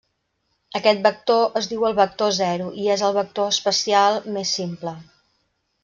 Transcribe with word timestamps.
Aquest 0.79 1.03
vector 1.07 1.59
es 1.61 1.67
diu 1.73 1.85
el 1.91 1.95
vector 2.01 2.33
zero 2.39 2.73
i 2.85 2.89
és 2.97 3.07
el 3.11 3.17
vector 3.21 3.55
espacial 3.55 4.21
més 4.39 4.59
simple. 4.63 4.97